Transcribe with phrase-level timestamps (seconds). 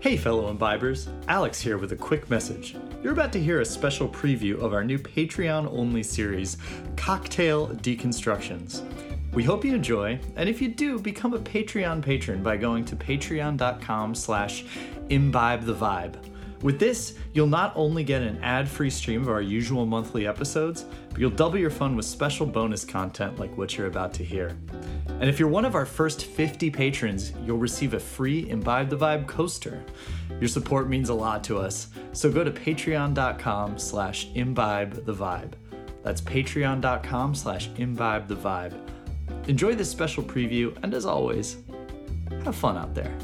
[0.00, 2.76] Hey, fellow imbibers, Alex here with a quick message.
[3.02, 6.56] You're about to hear a special preview of our new Patreon only series,
[6.96, 8.82] Cocktail Deconstructions.
[9.34, 12.96] We hope you enjoy, and if you do, become a Patreon patron by going to
[12.96, 14.64] patreon.com slash
[15.10, 16.14] imbibe the vibe.
[16.62, 21.20] With this, you'll not only get an ad-free stream of our usual monthly episodes, but
[21.20, 24.56] you'll double your fun with special bonus content like what you're about to hear.
[25.06, 28.96] And if you're one of our first 50 patrons, you'll receive a free Imbibe the
[28.96, 29.84] Vibe coaster.
[30.40, 35.52] Your support means a lot to us, so go to patreon.com slash imbibe the vibe.
[36.02, 38.74] That's patreon.com slash imbibe the vibe.
[39.48, 41.58] Enjoy this special preview, and as always,
[42.44, 43.16] have fun out there.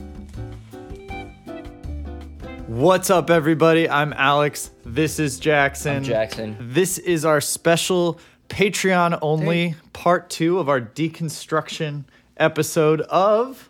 [2.66, 3.88] What's up, everybody?
[3.88, 4.70] I'm Alex.
[4.84, 5.96] This is Jackson.
[5.98, 6.56] I'm Jackson.
[6.60, 8.18] This is our special
[8.48, 12.04] Patreon only part two of our deconstruction
[12.36, 13.68] episode of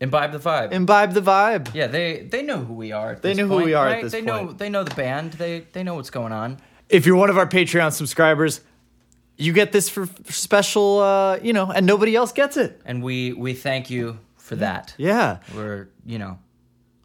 [0.00, 0.72] Imbibe the vibe.
[0.72, 1.74] Imbibe the Vibe.
[1.74, 3.12] yeah, they they know who we are.
[3.12, 4.02] At They this know who we are at right?
[4.04, 4.58] this they know point.
[4.58, 5.32] they know the band.
[5.34, 6.58] They they know what's going on.
[6.88, 8.60] If you're one of our Patreon subscribers,
[9.36, 12.80] you get this for for special, uh, you know, and nobody else gets it.
[12.84, 14.94] And we we thank you for that.
[14.98, 15.38] Yeah.
[15.54, 16.38] We're you know,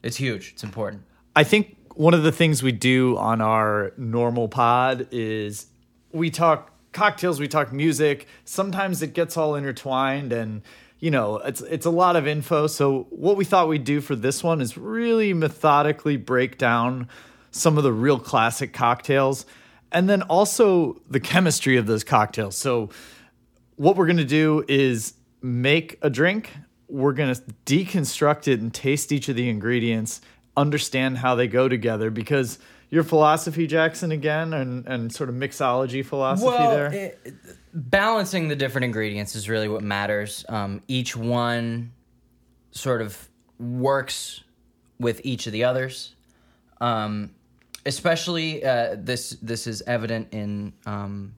[0.04, 0.52] it's huge.
[0.54, 1.04] It's important.
[1.36, 5.68] I think one of the things we do on our normal pod is
[6.12, 8.28] we talk cocktails, we talk music.
[8.46, 10.62] Sometimes it gets all intertwined and
[11.00, 12.66] you know, it's it's a lot of info.
[12.66, 17.08] So what we thought we'd do for this one is really methodically break down
[17.52, 19.46] some of the real classic cocktails
[19.92, 22.58] and then also the chemistry of those cocktails.
[22.58, 22.90] So
[23.76, 26.52] what we're going to do is make a drink.
[26.90, 30.22] We're going to deconstruct it and taste each of the ingredients,
[30.56, 36.06] understand how they go together because your philosophy, Jackson, again, and, and sort of mixology
[36.06, 36.94] philosophy there.
[36.94, 37.20] it-
[37.74, 40.46] balancing the different ingredients is really what matters.
[40.50, 41.92] Um, each one
[42.72, 44.44] sort of works
[45.00, 46.16] with each of the others.
[46.80, 47.32] Um,
[47.86, 51.34] especially uh, this this is evident in um,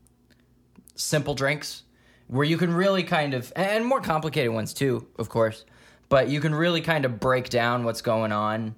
[0.95, 1.83] simple drinks
[2.29, 5.65] where you can really kind of and more complicated ones too, of course.
[6.07, 8.75] But you can really kind of break down what's going on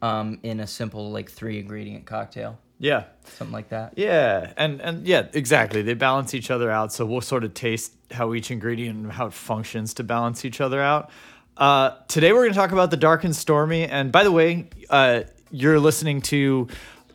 [0.00, 3.04] um, in a simple like three ingredient cocktail, yeah.
[3.24, 3.94] something like that.
[3.96, 5.82] Yeah, and and yeah, exactly.
[5.82, 9.26] They balance each other out, so we'll sort of taste how each ingredient and how
[9.26, 11.10] it functions to balance each other out.
[11.56, 13.84] Uh, today we're going to talk about the dark and stormy.
[13.84, 16.68] And by the way, uh, you're listening to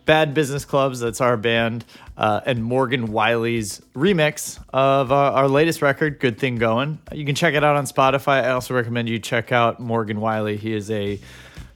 [0.05, 0.99] Bad Business Clubs.
[0.99, 1.83] That's our band,
[2.17, 7.35] uh, and Morgan Wiley's remix of uh, our latest record, "Good Thing Going." You can
[7.35, 8.43] check it out on Spotify.
[8.43, 10.57] I also recommend you check out Morgan Wiley.
[10.57, 11.19] He is a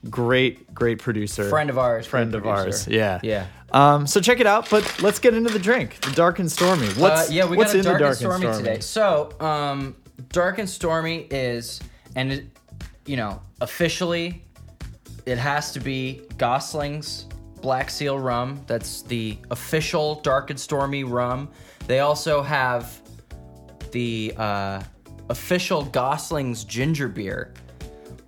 [0.09, 2.87] great, great producer, Friend of ours, friend of ours.
[2.87, 3.47] Yeah, Yeah.
[3.73, 6.87] um, so check it out, but let's get into the drink, the dark and stormy.
[6.89, 8.79] What's uh, yeah, we what's got a dark, the dark and stormy, today.
[8.79, 9.95] So, um,
[10.29, 11.81] dark and stormy is,
[12.15, 12.45] and it,
[13.05, 14.41] you know, officially,
[15.25, 17.25] it has to be Gosling's
[17.61, 18.61] Black Seal rum.
[18.67, 21.49] That's the official dark and stormy rum.
[21.87, 23.01] They also have
[23.91, 24.81] the uh,
[25.29, 27.53] official Gosling's ginger beer,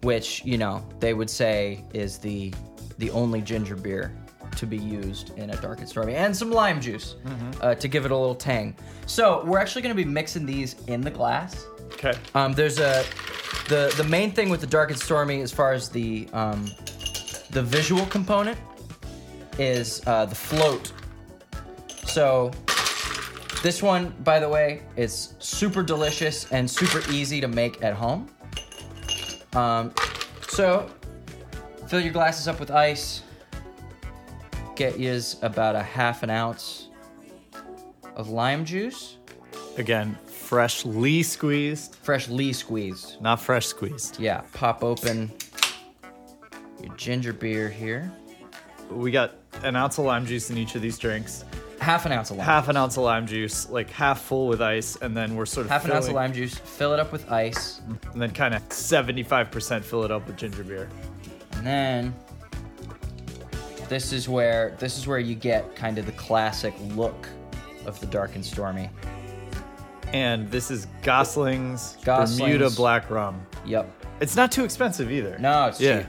[0.01, 2.53] which you know they would say is the
[2.97, 4.15] the only ginger beer
[4.57, 7.15] to be used in a dark and stormy, and some lime juice
[7.61, 8.75] uh, to give it a little tang.
[9.05, 11.65] So we're actually going to be mixing these in the glass.
[11.93, 12.13] Okay.
[12.35, 13.03] Um, there's a
[13.69, 16.69] the the main thing with the dark and stormy, as far as the um,
[17.51, 18.57] the visual component,
[19.59, 20.91] is uh, the float.
[22.05, 22.51] So
[23.63, 28.29] this one, by the way, is super delicious and super easy to make at home.
[29.53, 29.93] Um,
[30.47, 30.89] so
[31.87, 33.23] fill your glasses up with ice.
[34.75, 36.87] Get yous about a half an ounce
[38.15, 39.17] of lime juice,
[39.77, 43.21] Again, freshly squeezed, fresh Lee squeezed.
[43.21, 44.19] not fresh squeezed.
[44.19, 45.31] Yeah, pop open
[46.83, 48.11] your ginger beer here.
[48.89, 51.43] We got an ounce of lime juice in each of these drinks.
[51.79, 52.45] Half an ounce of lime.
[52.45, 55.65] Half an ounce of lime juice, like half full with ice, and then we're sort
[55.65, 56.55] of half an ounce of filling- lime juice.
[56.55, 57.81] Fill it up with ice,
[58.13, 60.89] and then kind of 75% fill it up with ginger beer.
[61.53, 62.13] and then
[63.89, 67.27] this is where this is where you get kind of the classic look
[67.85, 68.89] of the dark and stormy.
[70.13, 72.39] And this is Gosling's, Gosling's.
[72.39, 73.45] Bermuda Black Rum.
[73.65, 73.89] Yep.
[74.19, 75.37] It's not too expensive either.
[75.39, 75.99] No, it's Yeah.
[76.01, 76.07] cheap.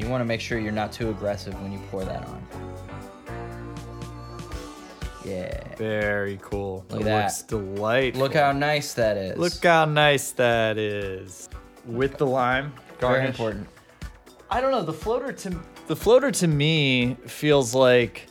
[0.00, 2.46] You want to make sure you're not too aggressive when you pour that on.
[5.26, 5.62] Yeah.
[5.76, 6.86] Very cool.
[6.88, 7.48] Look it at looks that.
[7.48, 8.22] delightful.
[8.22, 9.36] Look how nice that is.
[9.36, 11.50] Look how nice that is.
[11.84, 13.18] With the lime garnish.
[13.18, 13.68] Very important.
[14.50, 14.82] I don't know.
[14.82, 18.26] The floater to the floater to me feels like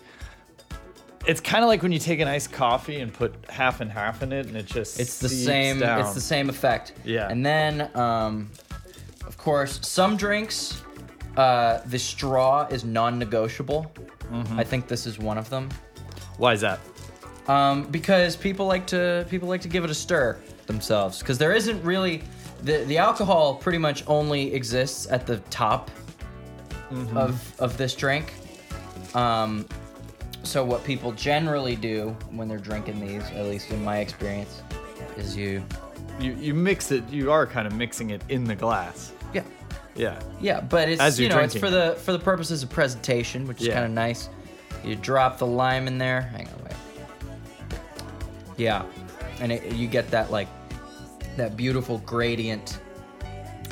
[1.27, 4.24] It's kind of like when you take an iced coffee and put half and half
[4.24, 5.80] in it, and it just It's the same.
[5.80, 6.00] Down.
[6.01, 6.94] It's the same effect.
[7.06, 7.27] Yeah.
[7.30, 8.50] And then, um,
[9.27, 10.81] of course, some drinks,
[11.39, 13.81] uh, the straw is non-negotiable.
[14.31, 14.59] Mm-hmm.
[14.59, 15.69] I think this is one of them.
[16.38, 16.80] Why is that?
[17.47, 20.38] Um, because people like to people like to give it a stir
[20.68, 21.19] themselves.
[21.19, 22.21] Because there isn't really
[22.63, 25.89] the the alcohol pretty much only exists at the top
[26.91, 27.18] Mm-hmm.
[27.18, 28.33] of of this drink.
[29.13, 29.65] Um,
[30.44, 34.63] so what people generally do when they're drinking these, at least in my experience,
[35.15, 35.62] is you
[36.19, 37.03] You you mix it.
[37.09, 39.12] You are kind of mixing it in the glass.
[39.33, 39.44] yeah
[40.00, 40.18] Yeah.
[40.40, 41.69] Yeah, but it's As you you're know it's drinking.
[41.72, 43.74] for the for the purposes of presentation, which is Yeah.
[43.74, 44.30] kind of nice.
[44.84, 46.22] You drop the lime in there.
[46.22, 47.78] Hang on, wait.
[48.56, 48.84] Yeah,
[49.42, 50.48] and it, you get that like
[51.36, 52.80] that beautiful gradient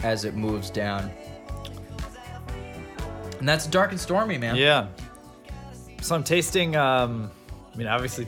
[0.04, 1.10] as it moves down.
[3.40, 4.56] And that's dark and stormy, man.
[4.58, 4.88] Yeah.
[6.02, 6.76] So I'm tasting.
[6.76, 7.32] Um,
[7.74, 8.28] I mean, obviously,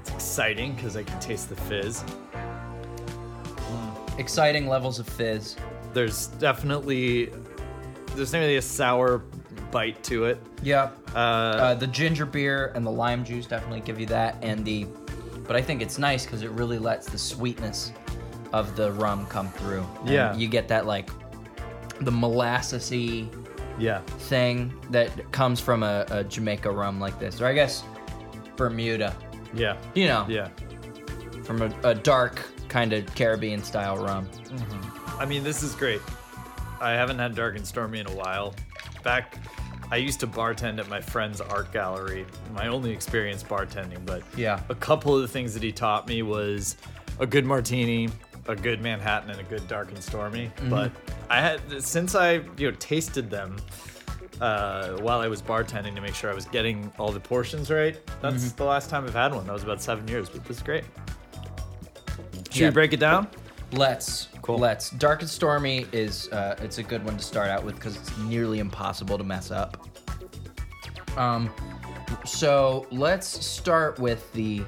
[0.00, 2.02] it's exciting because I can taste the fizz.
[4.18, 5.56] Exciting levels of fizz.
[5.96, 7.30] There's definitely
[8.14, 9.22] there's definitely a sour
[9.70, 10.38] bite to it.
[10.62, 10.90] Yeah.
[11.14, 14.86] Uh, Uh, the ginger beer and the lime juice definitely give you that, and the.
[15.46, 17.92] But I think it's nice because it really lets the sweetness
[18.52, 19.86] of the rum come through.
[20.02, 20.34] And Yeah.
[20.36, 21.08] you get that like
[22.02, 23.28] the molassesy
[23.78, 24.00] yeah.
[24.28, 27.84] thing that comes from a, a Jamaica rum like this, or I guess
[28.56, 29.14] Bermuda.
[29.54, 29.76] Yeah.
[29.94, 30.48] You know, Yeah.
[31.44, 34.28] from a, a dark kind of Caribbean style rum.
[35.18, 36.00] I mean, this is great.
[36.80, 38.54] I haven't had Dark and Stormy in a while.
[39.02, 39.36] Back,
[39.90, 42.26] I used to bartend at my friend's art gallery.
[42.54, 44.60] My only experience bartending, but Yeah.
[44.68, 46.76] a couple of the things that he taught me was
[47.18, 48.10] a good martini,
[48.46, 50.50] a good Manhattan, and a good Dark and Stormy.
[50.56, 50.68] Mm-hmm.
[50.70, 50.92] But
[51.30, 53.56] I had since I you know tasted them
[54.40, 57.96] uh, while I was bartending to make sure I was getting all the portions right.
[58.20, 58.56] That's Mm-hmm.
[58.56, 59.46] the last time I've had one.
[59.46, 60.84] That was about seven years, but this is great.
[62.50, 62.68] Should Yeah.
[62.68, 63.28] we break it down?
[63.72, 64.28] Let's.
[64.46, 64.58] Cool.
[64.58, 64.90] Let's.
[64.90, 68.16] Dark and Stormy is uh, it's a good one to start out with because it's
[68.18, 69.88] nearly impossible to mess up.
[71.16, 71.52] Um,
[72.24, 74.62] so let's start with the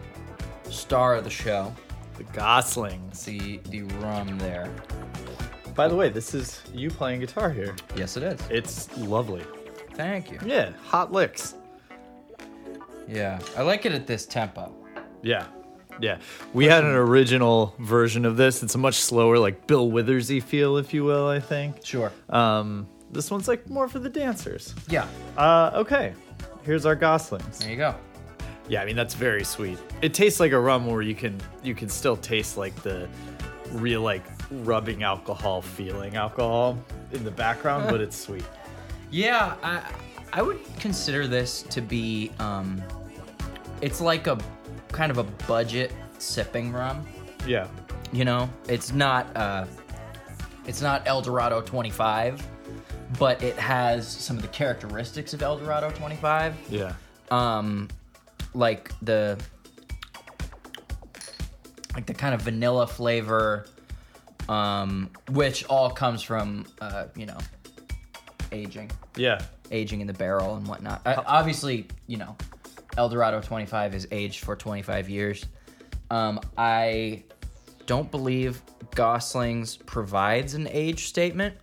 [0.64, 1.72] star of the show,
[2.16, 3.24] The Goslings.
[3.24, 4.68] the the rum there.
[5.76, 7.76] By the way, this is you playing guitar here.
[7.94, 8.40] Yes, it is.
[8.50, 9.44] It's lovely.
[9.94, 10.40] Thank you.
[10.44, 11.54] Yeah, hot licks.
[13.06, 14.74] Yeah, I like it at this tempo.
[15.22, 15.46] Yeah.
[16.00, 16.18] Yeah.
[16.52, 18.62] We had an original version of this.
[18.62, 21.84] It's a much slower, like Bill Withersy feel, if you will, I think.
[21.84, 22.12] Sure.
[22.28, 24.74] Um, this one's like more for the dancers.
[24.88, 25.08] Yeah.
[25.36, 26.14] Uh, okay.
[26.62, 27.58] Here's our goslings.
[27.60, 27.94] There you go.
[28.68, 29.78] Yeah, I mean that's very sweet.
[30.02, 33.08] It tastes like a rum where you can you can still taste like the
[33.72, 36.78] real like rubbing alcohol feeling alcohol
[37.12, 38.44] in the background, but it's sweet.
[39.10, 39.82] Yeah, I
[40.34, 42.82] I would consider this to be um,
[43.80, 44.38] it's like a
[44.92, 47.06] kind of a budget sipping rum.
[47.46, 47.68] Yeah.
[48.12, 49.66] You know, it's not uh,
[50.66, 52.42] it's not El Dorado 25,
[53.18, 56.54] but it has some of the characteristics of El Dorado 25.
[56.70, 56.94] Yeah.
[57.30, 57.88] Um,
[58.54, 59.38] like the
[61.94, 63.66] like the kind of vanilla flavor,
[64.48, 67.38] um, which all comes from uh, you know
[68.52, 69.38] aging Yeah.
[69.70, 71.02] aging in the barrel and whatnot.
[71.06, 72.36] Uh, obviously, you know,
[72.98, 75.46] El Dorado 25 is aged for 25 years.
[76.10, 77.22] Um, I
[77.86, 78.60] don't believe
[78.96, 81.54] Goslings provides an age statement.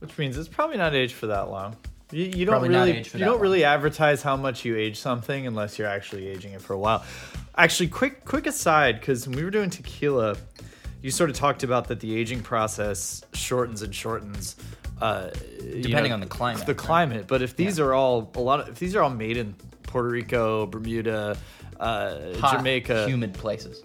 [0.00, 1.76] Which means it's probably not aged for that long.
[2.10, 3.42] You, you don't Probably not really aged for you that don't long.
[3.42, 7.04] really advertise how much you age something unless you're actually aging it for a while.
[7.56, 10.36] Actually, quick quick aside, because when we were doing tequila,
[11.02, 14.56] you sort of talked about that the aging process shortens and shortens.
[15.00, 15.30] Uh,
[15.62, 16.76] you Depending on the climate, The right?
[16.78, 19.54] climate, but if these are all a lot of if these are all made in
[19.90, 21.36] Puerto Rico, Bermuda,
[21.80, 23.82] uh, Hot, Jamaica, humid places.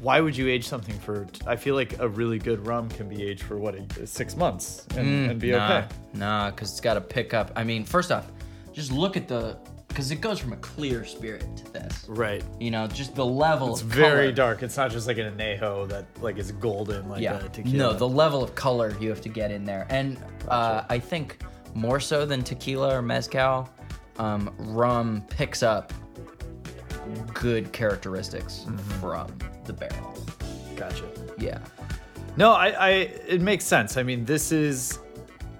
[0.00, 1.26] why would you age something for?
[1.46, 3.76] I feel like a really good rum can be aged for what
[4.08, 5.88] six months and, and be Mm, nah, okay.
[6.14, 7.52] Nah, because it's got to pick up.
[7.54, 8.26] I mean, first off,
[8.72, 9.56] just look at the
[9.88, 12.04] because it goes from a clear spirit to this.
[12.08, 12.44] Right.
[12.60, 13.72] You know, just the level.
[13.72, 14.32] It's very color.
[14.32, 14.62] dark.
[14.62, 17.38] It's not just like an anejo that like is golden like yeah.
[17.38, 17.76] a tequila.
[17.76, 21.38] No, the level of color you have to get in there, and uh, I think
[21.74, 23.68] more so than tequila or mezcal,
[24.18, 25.92] um, rum picks up
[27.34, 29.00] good characteristics Mm-hmm.
[29.00, 29.32] from
[29.64, 30.14] the barrel.
[30.76, 31.04] gotcha.
[31.38, 31.58] Yeah.
[32.36, 32.90] No, I, I
[33.26, 33.96] it makes sense.
[33.96, 34.98] I mean, this is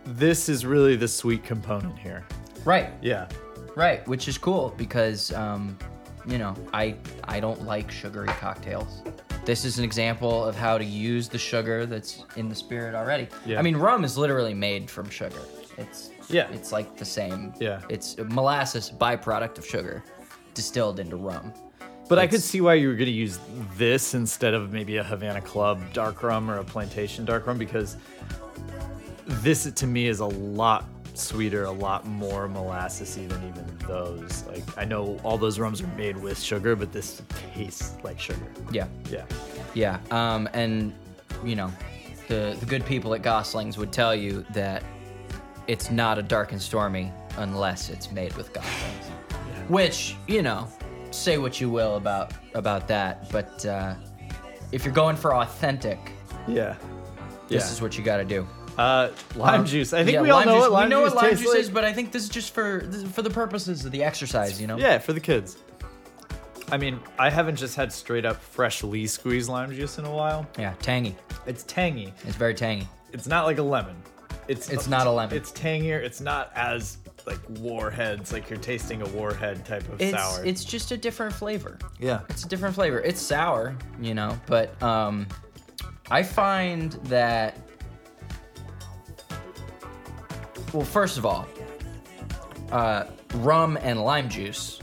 [0.04, 2.24] this is really the sweet component here.
[2.64, 2.90] Right.
[3.02, 3.28] Yeah.
[3.74, 4.06] Right.
[4.08, 5.76] Which is cool because, um,
[6.26, 9.02] you know, I I don't like sugary cocktails.
[9.44, 13.28] This is an example of how to use the sugar that's in the spirit already.
[13.44, 13.58] Yeah.
[13.58, 15.38] I mean, rum is literally made from sugar.
[15.78, 16.48] It's Yeah.
[16.52, 17.54] It's like the same.
[17.60, 17.80] Yeah.
[17.88, 20.04] It's molasses byproduct of sugar,
[20.54, 21.52] distilled into rum.
[22.08, 23.40] But I could see why you were going to use
[23.76, 27.96] this instead of maybe a Havana Club dark rum or a plantation dark rum because
[29.26, 34.44] this to me is a lot sweeter, a lot more molassesy than even those.
[34.46, 38.46] Like I know all those rums are made with sugar, but this tastes like sugar.
[38.70, 38.86] Yeah.
[39.10, 39.24] Yeah.
[39.74, 40.94] Yeah, um, and
[41.44, 41.70] you know,
[42.28, 44.82] the the good people at Goslings would tell you that
[45.68, 49.06] it's not a dark and stormy unless it's made with Goslings.
[49.68, 50.68] Which you know,
[51.10, 53.94] say what you will about about that, but uh,
[54.72, 55.98] if you're going for authentic,
[56.46, 56.76] Yeah.
[57.48, 57.72] this Yeah.
[57.72, 58.46] is what you got to do.
[58.78, 59.92] Uh, lime juice.
[59.94, 60.62] I think Yeah, we all know juice.
[60.62, 61.58] what lime we know juice what lime juice like.
[61.60, 64.04] is, but I think this is just for this is for the purposes of the
[64.04, 64.60] exercise.
[64.60, 64.76] You know.
[64.76, 65.56] Yeah, for the kids.
[66.70, 70.10] I mean, I haven't just had straight up fresh Lee squeezed lime juice in a
[70.10, 70.46] while.
[70.58, 71.16] Yeah, tangy.
[71.46, 72.12] It's tangy.
[72.26, 72.88] It's very tangy.
[73.12, 73.96] It's not like a lemon.
[74.48, 75.36] It's It's not a lemon.
[75.36, 75.98] It's tangier.
[75.98, 80.44] It's not as like warheads, like you're tasting a warhead type of It's sour.
[80.44, 81.78] it's just a different flavor.
[81.98, 82.20] yeah.
[82.30, 83.00] It's a different flavor.
[83.00, 85.26] It's sour, you know, but um,
[86.10, 87.56] I find that.
[90.72, 91.46] Well, first of all,
[92.70, 93.04] uh,
[93.36, 94.80] rum and lime juice.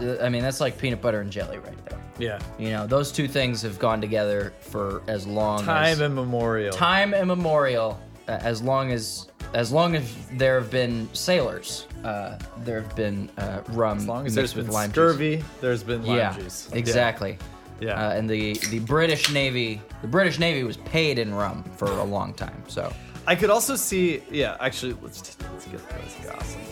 [0.00, 1.98] uh, I mean, that's like peanut butter and jelly right there.
[2.18, 2.38] Yeah.
[2.58, 6.72] You know, those two things have gone together for as long as Time immemorial.
[6.72, 8.00] time immemorial.
[8.28, 13.30] Uh, as long as as long as there have been sailors, uh, there have been
[13.38, 14.94] uh, rum As long as there's with been lime juice.
[14.94, 16.68] scurvy, there's been lime yeah, juice.
[16.72, 17.38] exactly.
[17.80, 17.92] Yeah.
[18.08, 22.04] Uh, and the the British Navy, the British Navy was paid in rum for a
[22.04, 22.62] long time.
[22.68, 22.92] So
[23.26, 24.22] I could also see.
[24.30, 26.66] Yeah, actually, let's let's get those Gosling.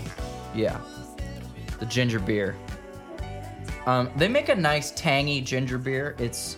[0.54, 0.80] yeah,
[1.78, 2.56] the ginger beer.
[3.86, 6.16] Um, they make a nice tangy ginger beer.
[6.18, 6.56] It's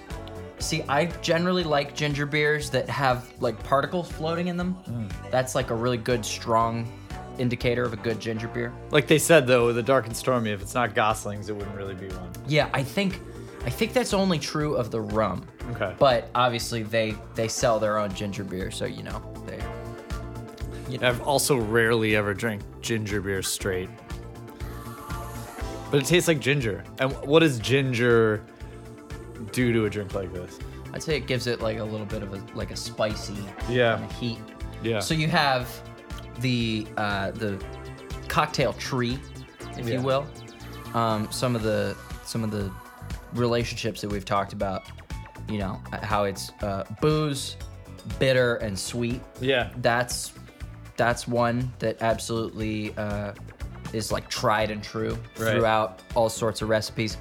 [0.58, 4.76] see, I generally like ginger beers that have like particles floating in them.
[4.88, 5.30] Mm.
[5.30, 6.90] That's like a really good strong
[7.38, 8.72] indicator of a good ginger beer.
[8.90, 11.76] Like they said though, with the dark and stormy, if it's not Goslings, it wouldn't
[11.76, 12.30] really be one.
[12.46, 13.20] Yeah, I think
[13.64, 15.46] I think that's only true of the rum.
[15.72, 15.94] Okay.
[15.98, 19.60] But obviously they they sell their own ginger beer, so you know they.
[20.88, 23.90] You know, I've also rarely ever drank ginger beer straight.
[25.90, 26.84] But it tastes like ginger.
[26.98, 28.44] And what is ginger
[29.52, 30.58] do to a drink like this?
[30.92, 33.36] I'd say it gives it like a little bit of a like a spicy
[33.68, 33.96] Yeah.
[33.96, 34.38] kind of heat.
[34.82, 35.00] Yeah.
[35.00, 35.68] So you have
[36.40, 37.62] the uh, the
[38.28, 39.18] cocktail tree,
[39.78, 39.94] if Yeah.
[39.96, 40.26] you will.
[40.94, 42.70] Um, some of the some of the
[43.34, 44.84] relationships that we've talked about.
[45.48, 47.56] You know how it's uh, booze,
[48.18, 49.20] bitter, and sweet.
[49.40, 49.70] Yeah.
[49.78, 50.32] that's
[50.96, 53.32] that's one that absolutely uh,
[53.92, 55.52] is like tried and true Right.
[55.52, 57.16] throughout all sorts of recipes.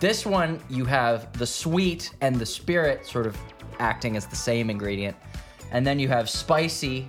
[0.00, 3.36] This one you have the sweet and the spirit sort of
[3.78, 5.16] acting as the same ingredient,
[5.72, 7.06] and then you have spicy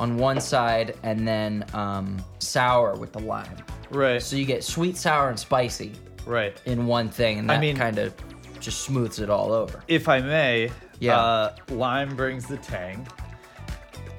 [0.00, 3.56] on one side, and then um, sour with the lime.
[3.90, 4.20] Right.
[4.20, 5.92] So you get sweet, sour, and spicy
[6.26, 6.60] right.
[6.66, 8.12] in one thing, and I that mean- kind of
[8.58, 9.84] just smooths it all over.
[9.86, 11.16] If I may, Yeah.
[11.20, 13.06] uh, lime brings the tang.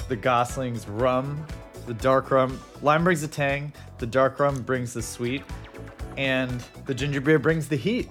[0.07, 1.45] The Goslings rum,
[1.87, 2.61] the dark rum.
[2.81, 3.73] Lime brings the tang.
[3.97, 5.43] The dark rum brings the sweet,
[6.17, 8.09] and the ginger beer brings the heat.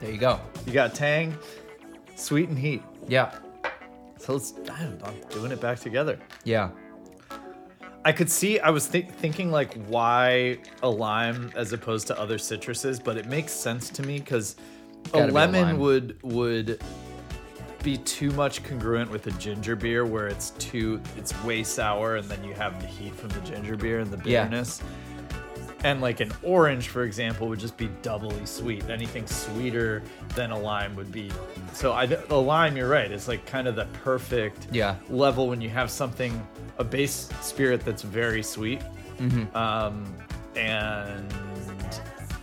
[0.00, 0.40] There you go.
[0.66, 1.36] You got tang,
[2.16, 2.82] sweet, and heat.
[3.08, 3.32] Yeah,
[4.18, 4.52] So let's.
[4.70, 6.18] I don't know, I'm doing it back together.
[6.44, 6.70] yeah.
[8.04, 8.60] I could see.
[8.60, 13.26] I was thi- thinking like why a lime as opposed to other citruses, but it
[13.26, 14.54] makes sense to me because
[15.06, 16.80] a Gotta a lemon would would
[17.82, 22.28] be too much congruent with a ginger beer, where it's too it's way sour, and
[22.28, 24.80] then you have the heat from the ginger beer and the bitterness.
[24.80, 24.88] Yeah.
[25.86, 28.90] And like an orange, for example, would just be doubly sweet.
[28.90, 30.02] Anything sweeter
[30.34, 31.30] than a lime would be.
[31.74, 33.08] So I, the lime, you're right.
[33.08, 34.96] It's like kind of the perfect Yeah.
[35.08, 36.44] level when you have something
[36.78, 38.82] a base spirit that's very sweet
[39.54, 40.12] um,
[40.56, 41.32] and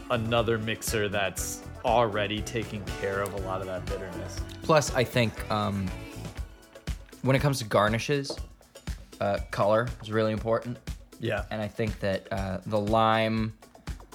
[0.09, 5.33] another mixer that's already taking care of a lot of that bitterness Plus, I think
[5.51, 5.85] um,
[7.23, 8.31] when it comes to garnishes,
[9.19, 10.77] uh, color is really important,
[11.29, 13.53] yeah and I think that uh, the lime,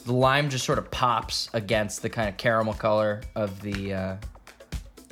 [0.05, 4.17] the lime just sort of pops against the kind of caramel color of the uh,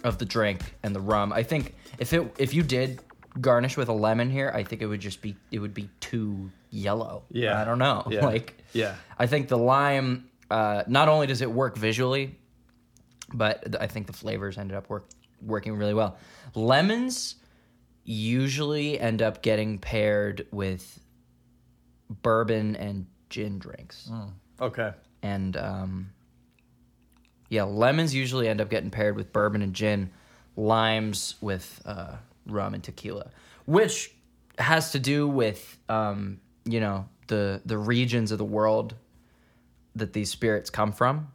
[0.05, 1.33] of the drink and the rum.
[1.33, 3.01] I think if it if you did
[3.41, 6.51] garnish with a lemon here, I think it would just be it would be too
[6.71, 7.25] yellow.
[7.31, 7.61] Yeah.
[7.61, 8.07] I don't know.
[8.11, 8.25] Yeah.
[8.33, 8.95] Like, Yeah.
[9.19, 10.29] I think the lime.
[10.51, 12.37] Uh, not only does it work visually,
[13.35, 15.07] but th- I think the flavors ended up work,
[15.43, 16.19] working really well.
[16.55, 17.35] Lemons
[18.05, 21.01] usually end up getting paired with
[22.11, 24.11] bourbon and gin drinks,
[24.61, 24.93] okay.
[25.23, 26.11] And um,
[27.49, 30.11] yeah, lemons usually end up getting paired with bourbon and gin,
[30.57, 33.31] limes with uh, rum and tequila,
[33.65, 34.13] which
[34.59, 38.95] has to do with um, you know the the regions of the world
[39.95, 41.29] that these spirits come from.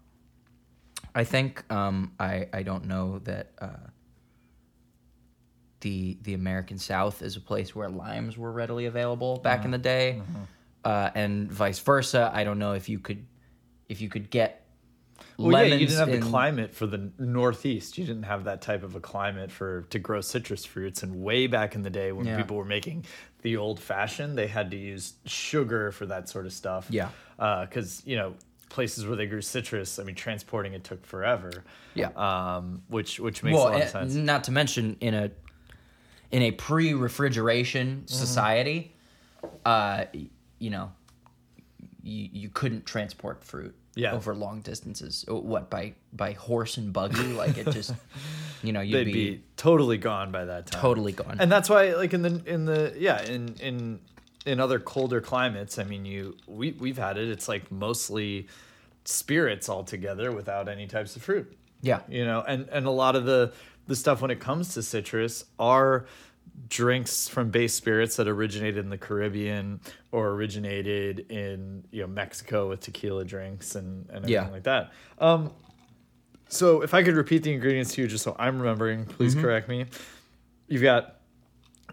[1.13, 3.67] I think um, I I don't know that uh,
[5.81, 9.77] the the American South is a place where limes were readily available back in the
[9.77, 10.21] day,
[10.85, 12.31] uh, and vice versa.
[12.33, 13.25] I don't know if you could
[13.89, 14.65] if you could get
[15.37, 17.97] Well, lemons yeah, you didn't have in- the climate for the Northeast.
[17.97, 21.03] You didn't have that type of a climate for to grow citrus fruits.
[21.03, 22.37] And way back in the day, when Yeah.
[22.37, 23.05] people were making
[23.41, 26.87] the old fashioned, they had to use sugar for that sort of stuff.
[26.89, 27.09] Yeah.
[27.37, 28.35] because you know
[28.69, 31.51] places where they grew citrus, I mean, transporting it took forever.
[31.93, 32.09] Yeah.
[32.15, 34.13] um, which which makes well, a lot of sense.
[34.15, 35.31] not to mention in a
[36.31, 38.05] in a pre-refrigeration Mm-hmm.
[38.07, 38.95] society,
[39.65, 40.05] uh,
[40.61, 40.91] you know,
[42.03, 44.13] you you couldn't transport fruit Yeah.
[44.13, 45.25] over long distances.
[45.29, 47.33] Uh, What by by horse and buggy?
[47.33, 47.93] Like it just,
[48.63, 50.81] you know, you'd They'd be, totally gone by that time.
[50.81, 51.37] totally gone.
[51.39, 53.99] and that's why like in the in the yeah in in
[54.45, 58.47] in other colder climates i mean you we we've had it it's like mostly
[59.05, 63.25] spirits altogether without any types of fruit yeah, you know and and a lot of
[63.25, 63.51] the
[63.87, 66.05] the stuff when it comes to citrus are
[66.67, 69.79] drinks from base spirits that originated in the caribbean
[70.11, 74.49] or originated in you know mexico with tequila drinks and and everything Yeah.
[74.49, 75.51] like that um
[76.47, 79.43] so if i could repeat the ingredients to you just so i'm remembering please Mm-hmm.
[79.43, 79.85] correct me
[80.67, 81.17] you've got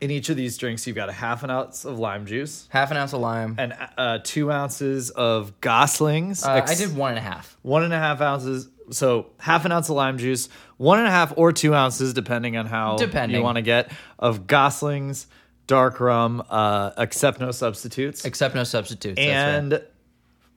[0.00, 2.92] in each of these drinks you've got a half an ounce of lime juice half
[2.92, 3.56] an ounce of lime.
[3.58, 7.56] and uh, two ounces of goslings Uh, I did one and a half.
[7.62, 8.68] one and a half ounces.
[8.90, 12.56] So half an ounce of lime juice, one and a half or two ounces, depending
[12.56, 13.36] on how Depending.
[13.38, 15.26] you want to get, of Goslings
[15.66, 19.16] dark rum, uh, accept no substitutes, Accept no substitutes.
[19.16, 19.34] that's right.
[19.58, 19.82] and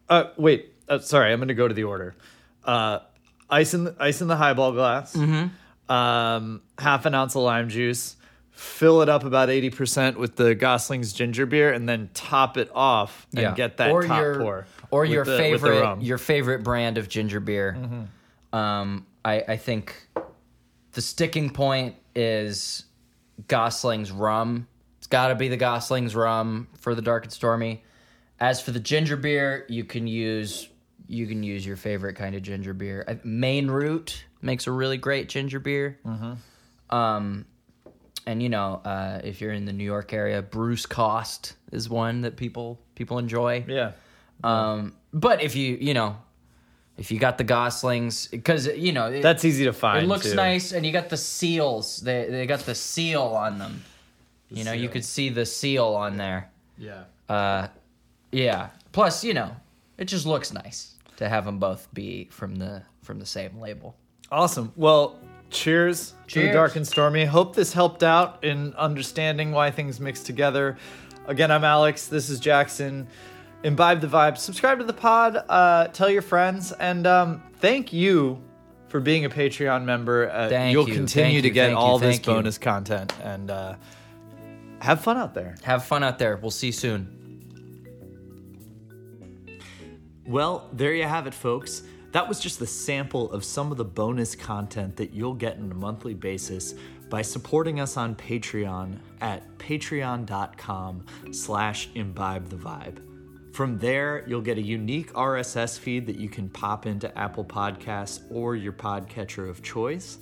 [0.09, 2.15] uh, wait, uh, sorry, I'm going to go to the order.
[2.63, 2.99] Uh,
[3.49, 5.91] ice in the, ice in the highball glass, Mm-hmm.
[5.91, 8.15] um, half an ounce of lime juice.
[8.51, 12.69] Fill it up about eighty percent with the Goslings ginger beer, and then top it
[12.75, 14.67] off and get that or top your, pour.
[14.91, 17.77] or your the- favorite your favorite brand of ginger beer.
[18.53, 20.07] Um, I I think
[20.93, 22.85] the sticking point is
[23.47, 24.67] Gosling's rum.
[24.97, 27.83] It's got to be the Gosling's rum for the dark and stormy.
[28.39, 30.67] As for the ginger beer, you can use
[31.07, 33.03] you can use your favorite kind of ginger beer.
[33.07, 35.99] I- Maine Root makes a really great ginger beer.
[36.89, 37.45] Um,
[38.27, 42.21] and you know, uh, if you're in the New York area, Bruce Cost is one
[42.21, 43.63] that people people enjoy.
[43.67, 43.91] yeah.
[44.43, 46.17] Um, but if you you know,
[46.97, 50.03] if you got the Goslings, because you know it, That's easy to find.
[50.03, 50.35] it looks too.
[50.35, 51.97] nice, and you got the seals.
[51.97, 53.83] They they got the seal on them.
[54.49, 56.49] you know, you could see the seal on there.
[56.77, 57.03] Yeah.
[57.29, 57.67] Uh,
[58.31, 58.69] yeah.
[58.91, 59.55] Plus, you know,
[59.97, 63.95] it just looks nice to have them both be from the from the same label.
[64.31, 64.71] Awesome.
[64.75, 66.53] Well, cheers, to the Cheers.
[66.53, 67.25] dark and stormy.
[67.25, 70.77] Hope this helped out in understanding why things mix together.
[71.27, 72.07] Again, I'm Alex.
[72.07, 73.07] This is Jackson.
[73.63, 74.37] Imbibe the vibe.
[74.37, 75.43] Subscribe to the pod.
[75.47, 78.41] Uh, tell your friends, and um, thank you
[78.87, 80.29] for being a Patreon member.
[80.29, 82.33] Uh, Thank you'll you, continue thank to you, get thank you, all this thank you.
[82.33, 83.75] bonus content, and uh,
[84.79, 85.55] have fun out there.
[85.61, 86.37] Have fun out there.
[86.37, 87.17] We'll see you soon.
[90.25, 91.83] Well, there you have it, folks.
[92.11, 95.71] That was just the sample of some of the bonus content that you'll get on
[95.71, 96.75] a monthly basis
[97.09, 102.97] by supporting us on Patreon at patreon.com slash imbibe the vibe.
[103.61, 108.21] From there, you'll get a unique RSS feed that you can pop into Apple Podcasts
[108.31, 110.17] or your podcatcher of choice.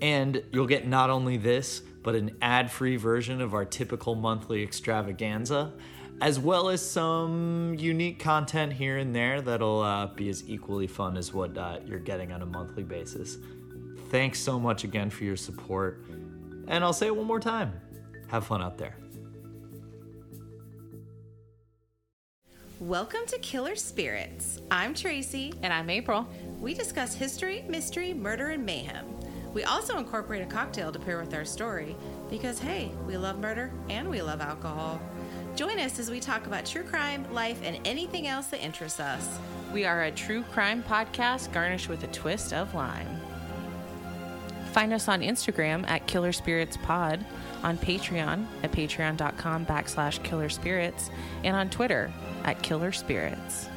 [0.00, 4.62] And you'll get not only this, but an ad free version of our typical monthly
[4.62, 5.74] extravaganza,
[6.22, 11.18] as well as some unique content here and there that'll uh, be as equally fun
[11.18, 13.36] as what uh, you're getting on a monthly basis.
[14.08, 16.06] Thanks so much again for your support.
[16.66, 17.78] And I'll say it one more time
[18.28, 18.96] have fun out there.
[22.80, 24.58] Welcome to Killer Spirits.
[24.70, 25.52] I'm Tracy.
[25.62, 26.26] And I'm April.
[26.58, 29.04] We discuss history, mystery, murder, and mayhem.
[29.52, 31.94] We also incorporate a cocktail to pair with our story
[32.30, 34.98] because, hey, we love murder and we love alcohol.
[35.56, 39.38] Join us as we talk about true crime, life, and anything else that interests us.
[39.74, 43.19] We are a true crime podcast garnished with a twist of lime.
[44.72, 47.24] Find us on Instagram at Killer Spirits Pod,
[47.62, 51.10] on Patreon at patreon.com backslash killer spirits,
[51.42, 52.12] and on Twitter
[52.44, 53.68] at Killer Spirits.